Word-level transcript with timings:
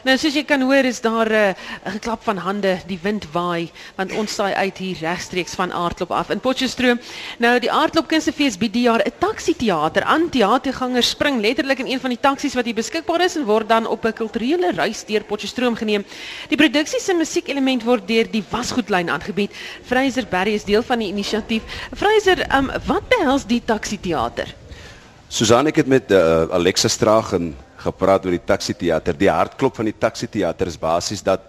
Nou 0.00 0.14
soos 0.16 0.32
jy 0.32 0.46
kan 0.48 0.62
hoor 0.64 0.86
is 0.88 1.00
daar 1.04 1.28
'n 1.28 1.32
uh, 1.32 1.92
geklap 1.92 2.22
van 2.24 2.36
hande, 2.36 2.78
die 2.86 2.98
wind 3.02 3.26
waai 3.32 3.70
want 3.96 4.12
ons 4.12 4.34
saai 4.34 4.54
uit 4.54 4.78
hier 4.78 4.96
regstreeks 5.00 5.54
van 5.54 5.72
Aardklop 5.72 6.10
af 6.10 6.30
in 6.30 6.40
Potchefstroom. 6.40 7.00
Nou 7.38 7.58
die 7.60 7.70
Aardklop 7.70 8.08
Kunstefees 8.08 8.56
bied 8.56 8.72
die 8.72 8.82
jaar 8.88 9.02
'n 9.04 9.12
taxi 9.18 9.54
teater 9.56 10.02
aan. 10.02 10.30
Teatergangers 10.30 11.10
spring 11.10 11.40
letterlik 11.40 11.78
in 11.78 11.86
een 11.86 12.00
van 12.00 12.10
die 12.10 12.20
taksies 12.20 12.54
wat 12.54 12.64
hier 12.64 12.74
beskikbaar 12.74 13.20
is 13.20 13.36
en 13.36 13.44
word 13.44 13.68
dan 13.68 13.86
op 13.86 14.04
'n 14.04 14.12
kulturele 14.12 14.72
reis 14.72 15.04
deur 15.04 15.24
Potchefstroom 15.24 15.76
geneem. 15.76 16.04
Die 16.48 16.56
produksie 16.56 17.00
se 17.00 17.14
musiekelement 17.14 17.82
word 17.84 18.08
deur 18.08 18.30
die 18.30 18.44
Wasgoedlyn 18.50 19.10
aangebied. 19.10 19.50
Fraser 19.84 20.26
Berry 20.26 20.54
is 20.54 20.64
deel 20.64 20.82
van 20.82 20.98
die 20.98 21.08
inisiatief. 21.08 21.62
Fraser, 21.94 22.56
um, 22.56 22.70
wat 22.86 23.08
behels 23.08 23.46
die 23.46 23.62
taxi 23.64 24.00
teater? 24.00 24.54
Susan 25.28 25.66
ek 25.66 25.76
het 25.76 25.86
met 25.86 26.10
uh, 26.10 26.48
Alexa 26.50 26.88
Stragen 26.88 27.54
gepraat 27.80 28.26
oor 28.26 28.36
die 28.36 28.46
taxi 28.46 28.74
teater. 28.76 29.16
Die 29.16 29.30
hartklop 29.30 29.76
van 29.76 29.88
die 29.88 29.96
taxi 29.96 30.28
teater 30.30 30.68
is 30.70 30.78
basies 30.80 31.24
dat 31.24 31.48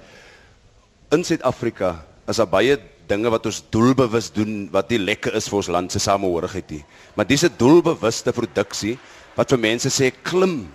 in 1.12 1.24
Suid-Afrika 1.28 1.96
is 2.30 2.40
daar 2.40 2.50
baie 2.50 2.78
dinge 3.12 3.32
wat 3.34 3.46
ons 3.50 3.60
doelbewus 3.74 4.30
doen 4.32 4.70
wat 4.72 4.92
nie 4.94 5.02
lekker 5.02 5.36
is 5.36 5.50
vir 5.52 5.60
ons 5.60 5.72
land 5.76 5.92
se 5.92 6.00
samehorigheid 6.00 6.70
nie. 6.72 6.84
Maar 7.16 7.28
dis 7.28 7.44
'n 7.44 7.58
doelbewuste 7.58 8.32
produksie 8.32 8.98
wat 9.36 9.50
vir 9.50 9.60
mense 9.60 9.90
sê 9.90 10.12
klim 10.24 10.72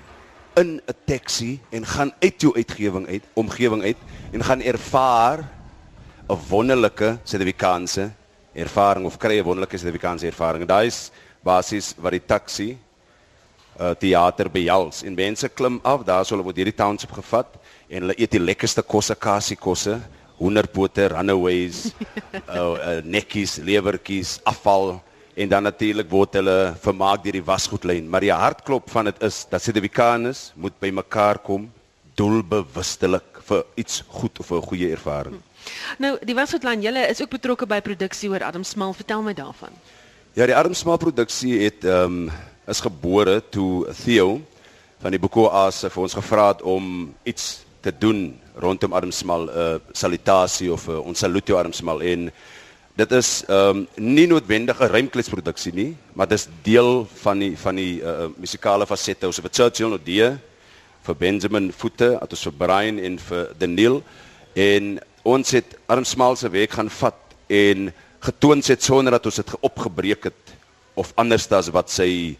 in 0.56 0.80
'n 0.80 0.94
taxi 1.06 1.60
en 1.70 1.84
gaan 1.84 2.12
uit 2.20 2.40
jou 2.40 2.52
uitgewing 2.54 3.06
uit, 3.08 3.22
omgewing 3.34 3.82
uit 3.82 3.96
en 4.32 4.42
gaan 4.42 4.62
ervaar 4.62 5.48
'n 6.28 6.38
wonderlike 6.48 7.18
Suid-Afrikaanse 7.24 8.10
ervaring 8.54 9.06
of 9.06 9.18
kry 9.18 9.38
'n 9.38 9.44
wonderlike 9.44 9.78
Suid-Afrikaanse 9.78 10.26
ervaring. 10.26 10.66
Daai 10.66 10.86
is 10.86 11.10
basies 11.42 11.94
wat 11.96 12.12
die 12.12 12.26
taxi 12.26 12.78
uh, 13.80 13.94
theater 13.94 14.50
behels. 14.50 15.02
En 15.02 15.14
mense 15.14 15.48
klim 15.48 15.80
af 15.82 16.04
daar 16.04 16.24
sou 16.24 16.36
hulle 16.36 16.46
word 16.46 16.56
hierdie 16.56 16.76
township 16.76 17.12
gevat 17.12 17.56
en 17.88 18.02
hulle 18.02 18.18
eet 18.18 18.30
die 18.30 18.42
lekkerste 18.42 18.82
kosse 18.82 19.14
kasie 19.14 19.56
kosse 19.56 20.00
hoenderpote 20.38 21.08
runaways 21.08 21.86
uh, 21.88 22.56
uh, 22.56 23.00
nekkies 23.04 23.56
lewertjies 23.64 24.36
afval 24.44 24.98
en 25.36 25.48
dan 25.48 25.66
natuurlik 25.68 26.08
word 26.10 26.38
hulle 26.38 26.58
vermaak 26.80 27.24
deur 27.24 27.36
die 27.36 27.44
wasgoedlyn. 27.44 28.06
Maar 28.08 28.24
die 28.24 28.32
hartklop 28.32 28.88
van 28.90 29.10
dit 29.10 29.18
is 29.26 29.42
dat 29.50 29.62
Suid-Afrikaners 29.62 30.50
moet 30.56 30.76
by 30.80 30.90
mekaar 30.96 31.40
kom 31.44 31.68
doelbewustelik 32.16 33.42
vir 33.46 33.64
iets 33.76 34.00
goed 34.08 34.40
of 34.40 34.50
'n 34.50 34.64
goeie 34.64 34.90
ervaring. 34.90 35.36
Nou 35.98 36.16
die 36.24 36.34
wasgoedlyn 36.34 36.82
julle 36.82 37.06
is 37.10 37.20
ook 37.20 37.30
betrokke 37.30 37.66
by 37.66 37.80
produksie 37.80 38.30
oor 38.30 38.42
Adam 38.42 38.64
Smal. 38.64 38.92
Vertel 38.92 39.22
my 39.22 39.34
daarvan. 39.34 39.72
Ja 40.34 40.46
die 40.46 40.56
Adam 40.56 40.74
Smal 40.74 40.96
produksie 40.96 41.60
het 41.64 41.84
ehm 41.84 42.28
um, 42.28 42.30
is 42.66 42.82
gebore 42.82 43.40
toe 43.50 43.86
Theo 44.04 44.40
van 45.02 45.14
die 45.14 45.20
Boko 45.22 45.46
As 45.54 45.84
vir 45.84 46.02
ons 46.02 46.16
gevra 46.18 46.48
het 46.50 46.64
om 46.66 47.12
iets 47.24 47.62
te 47.84 47.92
doen 47.94 48.32
rondom 48.58 48.94
Adam 48.96 49.12
Smal 49.12 49.46
'n 49.46 49.50
uh, 49.54 49.78
salutasie 49.92 50.72
of 50.72 50.88
uh, 50.88 50.98
ons 50.98 51.18
salute 51.18 51.54
Adam 51.54 51.72
Smal 51.72 52.02
en 52.02 52.30
dit 52.96 53.12
is 53.12 53.44
ehm 53.48 53.76
um, 53.76 53.86
nie 53.96 54.26
noodwendig 54.26 54.80
'n 54.80 54.90
rymkleedsproduksie 54.90 55.72
nie, 55.74 55.96
maar 56.14 56.28
dit 56.28 56.38
is 56.38 56.48
deel 56.62 57.06
van 57.22 57.38
die 57.38 57.56
van 57.58 57.76
die 57.76 58.00
uh, 58.00 58.26
musikale 58.36 58.86
fasette. 58.86 59.26
Ons 59.26 59.36
het 59.36 59.54
Churchill 59.54 59.90
no 59.90 59.98
die 59.98 60.32
vir 61.06 61.14
Benjamin 61.14 61.72
Voete, 61.72 62.18
het 62.20 62.30
ons 62.30 62.42
vir 62.48 62.52
Brian 62.52 62.98
en 62.98 63.18
vir 63.18 63.52
Daniel. 63.58 64.02
En 64.54 64.98
ons 65.22 65.50
het 65.50 65.76
Adam 65.86 66.04
Smal 66.04 66.36
se 66.36 66.48
werk 66.48 66.70
gaan 66.70 66.90
vat 66.90 67.36
en 67.46 67.92
getoon 68.20 68.62
het 68.66 68.82
sonder 68.82 69.12
dat 69.12 69.26
ons 69.26 69.36
dit 69.36 69.54
opgebreek 69.60 70.24
het 70.24 70.54
of 70.94 71.12
anders 71.14 71.50
as 71.52 71.68
wat 71.68 71.90
sy 71.90 72.36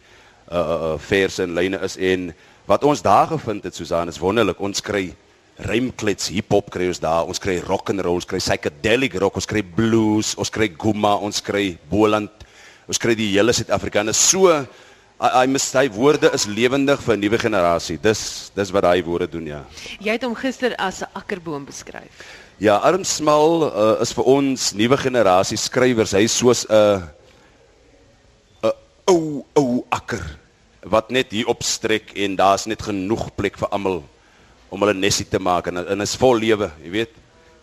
uh, 0.52 0.58
uh 0.58 0.98
verse 0.98 1.42
en 1.42 1.54
lyne 1.54 1.80
is. 1.82 1.96
En 1.96 2.34
wat 2.66 2.84
ons 2.84 3.02
daar 3.02 3.26
gevind 3.26 3.64
het 3.64 3.74
Susan 3.74 4.08
is 4.08 4.18
wonderlik. 4.18 4.60
Ons 4.60 4.80
kry 4.80 5.14
rymklets 5.56 6.28
hip 6.28 6.50
hop 6.52 6.70
kry 6.70 6.88
ons 6.90 7.00
daar. 7.00 7.26
Ons 7.26 7.40
kry 7.42 7.58
rock 7.64 7.90
and 7.90 8.00
roll 8.04 8.20
ons 8.20 8.28
kry 8.28 8.40
psychedelic 8.42 9.16
rock 9.20 9.36
ons 9.40 9.48
kry 9.48 9.62
blues 9.62 10.34
ons 10.36 10.50
kry 10.52 10.68
guma 10.68 11.16
ons 11.16 11.40
kry 11.40 11.78
boland 11.90 12.44
ons 12.86 13.00
kry 13.02 13.16
die 13.18 13.32
hele 13.32 13.54
Suid-Afrikaner 13.56 14.14
so 14.14 14.52
I 15.18 15.46
must 15.46 15.72
say 15.72 15.88
woorde 15.88 16.28
is 16.34 16.44
lewendig 16.44 17.00
vir 17.00 17.16
'n 17.16 17.20
nuwe 17.20 17.38
generasie. 17.38 17.96
Dis 17.96 18.52
dis 18.54 18.70
wat 18.70 18.82
daai 18.82 19.02
woorde 19.02 19.26
doen 19.26 19.46
ja. 19.46 19.64
Jy 19.98 20.12
het 20.12 20.22
hom 20.22 20.34
gister 20.34 20.74
as 20.76 21.00
'n 21.00 21.08
akkerboom 21.14 21.64
beskryf. 21.64 22.12
Ja 22.58 22.76
arm 22.76 23.04
smal 23.04 23.72
uh, 23.72 24.02
is 24.02 24.12
vir 24.12 24.24
ons 24.24 24.72
nuwe 24.74 24.96
generasie 24.96 25.56
skrywers. 25.56 26.12
Hy 26.12 26.26
soos 26.26 26.66
'n 26.68 26.74
uh, 26.74 27.00
ou 29.08 29.46
ou 29.54 29.65
akker 30.06 30.22
wat 30.86 31.10
net 31.10 31.34
hier 31.34 31.50
opstrek 31.50 32.12
en 32.14 32.38
daar's 32.38 32.68
net 32.70 32.84
genoeg 32.86 33.26
plek 33.34 33.58
vir 33.58 33.72
almal 33.74 34.04
om 34.70 34.82
hulle 34.82 34.94
nesie 34.94 35.26
te 35.26 35.40
maak 35.42 35.66
en 35.66 35.82
en 35.82 36.04
is 36.04 36.14
vol 36.18 36.38
lewe, 36.38 36.70
jy 36.84 36.90
weet. 36.94 37.14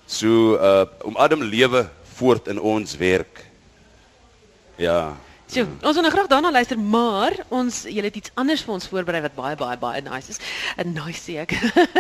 So 0.05 0.57
uh 0.59 0.85
om 1.07 1.15
Adam 1.15 1.43
lewe 1.47 1.87
voort 2.19 2.51
in 2.51 2.59
ons 2.59 2.97
werk. 2.99 3.45
Ja. 4.77 5.15
So, 5.47 5.67
ons 5.85 5.95
wil 5.95 6.03
nou 6.03 6.11
graag 6.11 6.27
daarna 6.31 6.49
luister, 6.51 6.79
maar 6.79 7.35
ons 7.53 7.83
julle 7.85 8.09
het 8.09 8.15
iets 8.17 8.31
anders 8.39 8.63
vir 8.65 8.73
ons 8.73 8.87
voorberei 8.89 9.21
wat 9.21 9.35
baie 9.37 9.55
baie 9.55 9.77
baie 9.77 10.01
nice 10.01 10.33
is. 10.33 10.39
'n 10.81 10.93
Nice 10.97 11.37
ek. 11.37 11.55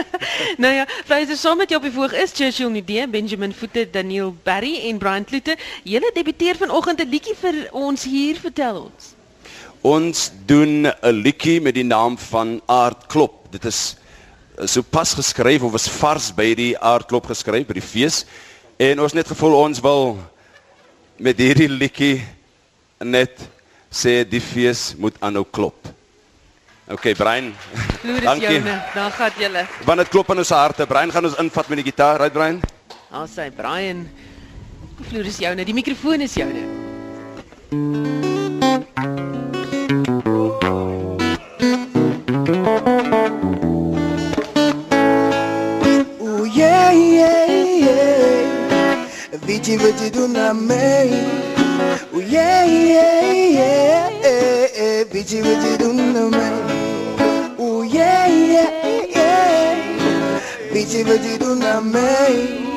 nou 0.63 0.73
ja, 0.73 0.85
Fraser 1.05 1.37
saam 1.37 1.57
met 1.61 1.69
jou 1.69 1.79
op 1.79 1.87
die 1.87 1.95
voorg 1.95 2.17
is 2.17 2.35
Churchill 2.35 2.73
Nidee, 2.73 3.07
Benjamin 3.07 3.53
Voete, 3.53 3.85
Daniel 3.89 4.35
Barry 4.43 4.75
en 4.89 4.97
Brian 4.97 5.25
Klute. 5.25 5.57
Julle 5.83 6.11
debuteer 6.15 6.57
vanoggend 6.57 6.99
'n 6.99 7.09
liedjie 7.09 7.35
vir 7.35 7.67
ons 7.71 8.03
hier, 8.03 8.39
vertel 8.41 8.89
ons. 8.89 9.12
Ons 9.83 10.31
doen 10.47 10.87
'n 10.87 11.11
liedjie 11.11 11.59
met 11.61 11.75
die 11.75 11.83
naam 11.83 12.17
van 12.17 12.61
Aardklop. 12.65 13.51
Dit 13.51 13.65
is 13.65 13.97
eh, 14.57 14.65
so 14.65 14.81
pas 14.81 15.13
geskryf 15.13 15.61
of 15.61 15.71
was 15.71 15.89
vars 15.89 16.31
by 16.31 16.55
die 16.55 16.77
Aardklop 16.79 17.25
geskryf 17.25 17.67
by 17.67 17.73
die 17.73 17.83
fees. 17.83 18.25
En 18.79 18.99
ons 18.99 19.13
net 19.13 19.27
gevoel 19.27 19.53
ons 19.53 19.79
wil 19.79 20.17
met 21.17 21.37
hierdie 21.37 21.67
liedjie 21.67 22.23
net 23.03 23.43
sê 23.91 24.23
die 24.23 24.41
fees 24.41 24.95
moet 24.97 25.19
aanhou 25.19 25.43
klop. 25.51 25.91
OK, 26.87 27.13
Brian. 27.15 27.53
Dankie. 28.23 28.63
Dan 28.93 29.11
gaan 29.11 29.31
julle. 29.37 29.67
Want 29.85 29.99
dit 29.99 30.09
klop 30.09 30.31
in 30.31 30.37
ons 30.37 30.49
harte. 30.49 30.87
Brian 30.87 31.11
gaan 31.11 31.25
ons 31.25 31.37
invat 31.37 31.67
met 31.67 31.83
die 31.83 31.91
gitaar, 31.91 32.19
right 32.19 32.33
Brian? 32.33 32.61
Daar 33.11 33.27
sê 33.27 33.51
Brian. 33.51 34.07
Floris 35.09 35.37
joune, 35.43 35.65
die 35.65 35.75
mikrofoon 35.75 36.21
is 36.21 36.33
joune. 36.39 36.63
Vici 37.73 39.42
Vi 49.41 49.59
divertido 49.59 50.27
na 50.27 50.53
main 50.53 51.25
oh, 52.13 52.19
yeah, 52.21 52.63
yeah, 52.65 53.31
yeah, 53.33 54.09
yeah, 54.21 54.67
yeah. 54.77 55.03
Vi 55.11 55.23
divertido 55.23 55.91
na 55.93 56.29
main 56.29 57.57
oh, 57.57 57.81
yeah, 57.83 58.27
yeah, 58.27 58.69
yeah. 59.09 59.75
Vi 60.71 60.85
divertido 60.85 61.55
na 61.55 61.81
main 61.81 62.67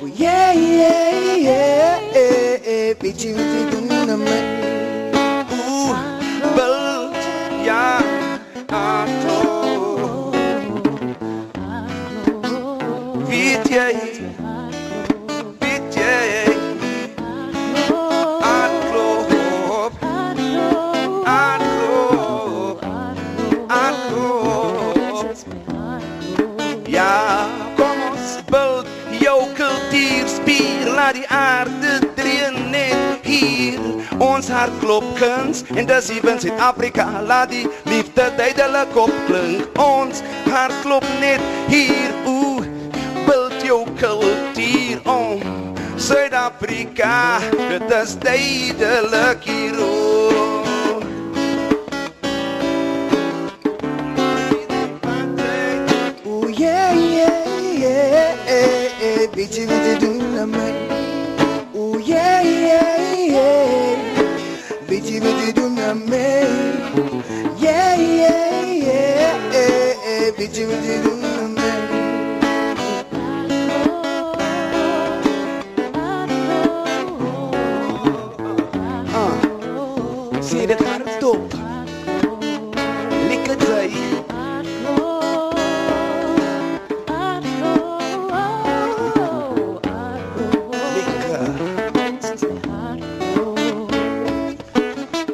oh, 0.00 0.06
yeah, 0.06 0.52
yeah, 0.54 1.10
yeah, 1.36 2.00
yeah, 2.14 2.60
yeah. 2.64 2.94
Vi 3.00 3.12
divertido 3.12 3.80
na 4.06 4.16
main 4.16 4.46
Uh, 5.50 5.94
belt, 6.56 7.14
yeah, 7.64 8.00
I 8.70 9.06
Yeah. 29.38 29.78
die 31.12 31.28
aarde 31.28 31.98
dree 32.14 32.50
net 32.70 33.18
hier. 33.22 33.80
Ons 34.18 34.48
hart 34.48 34.72
klop 34.82 35.04
kuns 35.18 35.62
en 35.74 35.86
dis 35.88 36.10
ewen 36.12 36.40
Suid-Afrika 36.42 37.06
laat 37.26 37.52
die 37.52 37.64
liefde 37.88 38.28
duidelik 38.36 38.96
opklink. 38.96 39.78
Ons 39.80 40.22
hart 40.50 40.74
klop 40.84 41.06
net 41.22 41.42
hier. 41.72 42.12
O 42.26 42.60
build 43.26 43.62
jou 43.64 43.84
kultuur 44.00 45.02
om. 45.08 45.42
Suid-Afrika 45.96 47.40
dit 47.68 47.98
is 48.02 48.16
duidelik 48.22 49.48
hier 49.48 49.82
o 49.82 50.67
Vitimite 59.50 59.96
dunamai 60.00 60.74
Oh 61.74 61.96
yeah 61.96 62.42
yeah 62.44 63.16
yeah. 63.32 63.96
Vitimite 64.86 65.54
dunamai 65.56 66.44
Yeah 67.56 67.96
yeah 67.96 68.60
yeah. 68.68 70.32
Vitimite 70.36 71.00
Ah, 79.20 80.40
See 80.42 80.66
the 80.66 80.76
car 80.76 81.07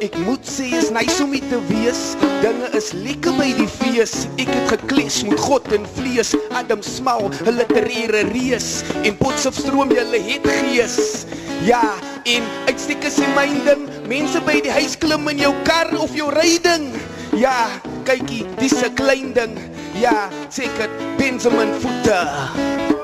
vidi, 0.09 0.23
do 0.23 0.91
na 0.91 0.99
me. 0.99 1.05
nice 1.05 1.23
om 1.23 1.31
hier 1.31 1.43
te 1.49 1.59
wees. 1.67 2.15
Dinge 2.41 2.69
is 2.77 2.91
lekker 2.93 3.33
by 3.37 3.51
die 3.57 3.67
fees. 3.67 4.27
Ek 4.37 4.49
het 4.49 4.73
gekles 4.75 5.23
met 5.23 5.39
God 5.39 5.67
en 5.73 5.85
vlees. 5.95 6.35
Adam 6.51 6.81
Smal, 6.81 7.29
'n 7.45 7.57
literêre 7.57 8.25
reus 8.31 8.83
en 9.03 9.17
Potchefstroom 9.17 9.91
julle 9.91 10.19
het 10.19 10.45
gees. 10.45 11.25
Ja, 11.65 11.95
en 12.23 12.43
uitsteek 12.67 13.03
is 13.03 13.15
die 13.15 13.31
myn 13.35 13.63
ding. 13.65 13.89
Mense 14.07 14.41
by 14.41 14.61
die 14.61 14.71
huis 14.71 14.97
klim 14.97 15.27
in 15.29 15.37
jou 15.37 15.53
kar 15.63 15.89
of 15.97 16.13
jou 16.15 16.29
ryding. 16.33 16.93
Ja, 17.35 17.67
kykie, 18.03 18.45
dis 18.57 18.73
'n 18.73 18.93
klein 18.93 19.33
ding. 19.33 19.57
Ja, 19.99 20.29
seker 20.49 20.89
Benjamin 21.17 21.73
voete. 21.79 22.94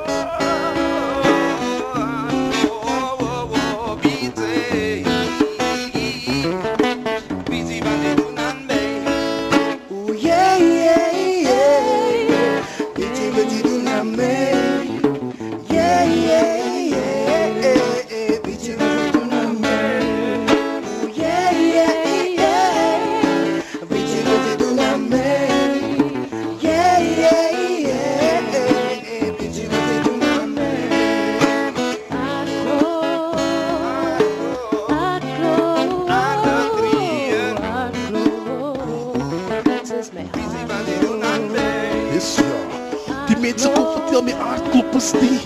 Mense 43.42 43.70
kom 43.74 43.88
vertel 43.96 44.22
my 44.22 44.34
aardklop 44.38 44.96
is 44.96 45.08
die. 45.18 45.40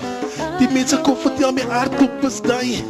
Die 0.59 0.67
mense 0.73 0.97
kom 1.05 1.15
vertel 1.15 1.53
my 1.55 1.63
aardklop 1.71 2.25
is 2.27 2.41
die. 2.43 2.81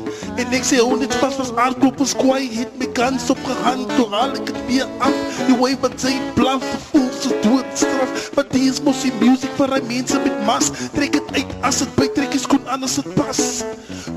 En 0.42 0.54
ek 0.58 0.66
sê 0.66 0.80
hoe 0.82 0.96
net 0.98 1.14
vas 1.22 1.36
was 1.38 1.52
aardklop 1.62 2.00
is 2.02 2.16
kwaai. 2.18 2.48
Het 2.50 2.72
my 2.82 2.88
kans 2.98 3.28
opgehang, 3.30 3.84
toe 3.92 4.08
haal 4.16 4.34
ek 4.34 4.50
het 4.50 4.64
weer 4.66 4.90
af. 5.06 5.20
Die 5.46 5.58
way 5.60 5.76
wat 5.84 5.94
sy 6.02 6.16
blaf, 6.40 6.66
voel 6.88 7.06
so 7.14 7.38
doodstraf. 7.44 8.32
Maar 8.34 8.50
die 8.56 8.64
is 8.72 8.82
mos 8.82 9.04
die 9.06 9.14
music 9.22 9.54
vir 9.60 9.76
die 9.76 9.84
mense 9.92 10.22
met 10.26 10.42
mas. 10.50 10.72
Trek 10.96 11.20
het 11.20 11.30
uit 11.38 11.54
as 11.70 11.84
het 11.86 11.94
by 12.00 12.10
trek 12.18 12.34
is 12.34 12.48
kon 12.50 12.66
anders 12.66 12.98
het 12.98 13.12
pas. 13.20 13.44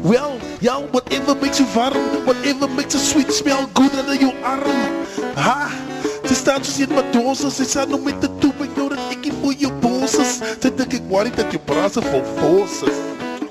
Well, 0.08 0.40
ja, 0.64 0.78
whatever 0.96 1.36
makes 1.36 1.60
you 1.60 1.68
warm, 1.76 2.00
whatever 2.24 2.70
makes 2.80 2.96
a 2.96 3.02
sweet 3.02 3.28
smell 3.34 3.68
good 3.76 3.92
under 3.92 4.16
your 4.16 4.32
arm. 4.40 5.04
Ha! 5.36 5.68
Sy 6.28 6.34
staan 6.36 6.64
soos 6.64 6.80
een 6.80 6.96
madosa, 6.96 7.52
sy 7.52 7.68
sê 7.68 7.84
nou 7.88 8.00
met 8.04 8.16
die 8.24 8.32
toe, 8.40 8.54
ek 8.64 8.74
nou 8.76 8.88
dat 8.92 9.12
ek 9.12 9.28
nie 9.28 9.36
voor 9.42 9.54
jou 9.66 9.70
boos 10.28 10.42
is. 10.42 10.62
Sy 10.62 10.70
dink 10.76 10.94
ek 10.98 11.04
worry 11.12 11.30
dat 11.34 11.52
jou 11.52 11.60
brase 11.66 12.02
vol 12.10 12.24
fos 12.38 12.82
is. 12.88 12.98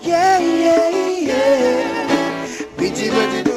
Yeah, 0.05 0.39
yeah, 0.39 0.89
yeah. 1.29 2.17
Bitchy, 2.77 3.09
bitchy, 3.11 3.43
do 3.43 3.56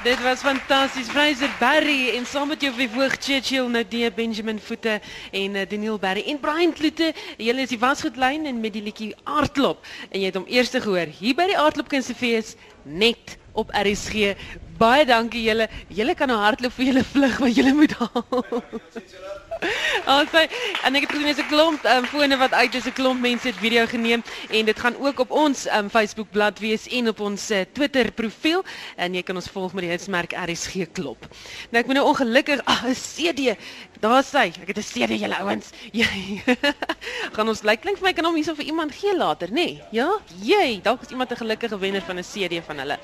Dit 0.00 0.22
was 0.22 0.40
fantasties. 0.40 1.08
Fraser 1.08 1.50
Berry 1.58 2.16
en 2.16 2.24
saam 2.26 2.48
met 2.48 2.62
jou 2.64 2.72
verhoog 2.72 3.18
Churchill 3.20 3.84
die 3.88 4.08
Benjamin 4.10 4.60
Voete 4.60 4.94
en 5.30 5.54
uh, 5.54 5.66
Daniel 5.68 5.98
Berry 5.98 6.22
en 6.26 6.40
Brian 6.40 6.72
Kloete. 6.72 7.10
Julle 7.36 7.66
is 7.66 7.68
die 7.68 7.78
wasgoedlyn 7.78 8.46
en 8.48 8.62
met 8.62 8.72
die 8.72 8.80
liedjie 8.82 9.10
Aardklop 9.28 9.84
en 10.08 10.22
jy 10.22 10.30
het 10.30 10.38
hom 10.40 10.48
eers 10.48 10.72
gehoor 10.72 11.12
hier 11.18 11.36
by 11.36 11.50
die 11.52 11.58
Aardklop 11.60 11.92
Kunstefees 11.92 12.54
net 12.88 13.36
op 13.52 13.68
RSG. 13.76 14.32
Baie 14.80 15.04
dankie 15.04 15.42
julle. 15.44 15.66
Julle 15.92 16.14
kan 16.16 16.30
nou 16.32 16.38
hardloop 16.40 16.72
vir 16.78 16.86
julle 16.90 17.04
vlug 17.04 17.36
wat 17.42 17.56
julle 17.58 17.72
moet 17.76 17.92
haal. 18.00 18.62
Also, 20.08 20.40
en 20.86 20.96
ek 20.96 21.04
het 21.04 21.10
gesien 21.12 21.28
dis 21.28 21.40
'n 21.42 21.48
klomp 21.50 21.84
um, 21.84 22.06
fone 22.08 22.36
wat 22.40 22.54
uit 22.56 22.74
is, 22.74 22.86
'n 22.88 22.96
klomp 22.96 23.20
mense 23.20 23.46
het 23.46 23.58
video 23.60 23.84
geneem 23.86 24.22
en 24.48 24.64
dit 24.64 24.78
gaan 24.80 24.96
ook 24.96 25.20
op 25.20 25.30
ons 25.30 25.66
um, 25.68 25.90
Facebook 25.90 26.30
bladsy 26.30 26.60
wees 26.60 26.88
en 26.88 27.08
op 27.08 27.20
ons 27.20 27.50
uh, 27.50 27.60
Twitter 27.72 28.10
profiel 28.12 28.64
en 28.96 29.14
jy 29.14 29.22
kan 29.22 29.36
ons 29.36 29.50
volg 29.52 29.72
met 29.72 29.84
die 29.84 29.90
hitsmerk 29.90 30.32
RSG 30.32 30.88
klop. 30.92 31.28
Nou 31.70 31.80
ek 31.82 31.86
moet 31.86 32.00
nou 32.00 32.06
ongelukkig, 32.08 32.64
ag, 32.64 32.86
'n 32.88 32.94
CD. 32.96 33.56
Daar 34.00 34.24
sê, 34.24 34.48
ek 34.48 34.72
het 34.72 34.78
'n 34.78 34.88
CD 34.92 35.20
julle 35.20 35.36
ouens. 35.36 35.70
Jy 35.92 36.40
gaan 37.36 37.48
ons 37.48 37.62
lyk 37.62 37.80
klink 37.80 37.98
vir 37.98 38.06
my 38.08 38.12
kan 38.12 38.24
hom 38.24 38.34
hierso 38.34 38.54
vir 38.54 38.64
iemand 38.64 38.94
gee 38.96 39.12
later, 39.16 39.48
nê? 39.48 39.54
Nee? 39.54 39.82
Ja? 39.92 40.08
Jy, 40.40 40.80
dalk 40.82 41.02
is 41.02 41.10
iemand 41.12 41.30
'n 41.30 41.36
gelukkige 41.36 41.78
wenner 41.78 42.02
van 42.02 42.16
'n 42.16 42.24
CD 42.24 42.64
van 42.64 42.78
hulle. 42.78 42.98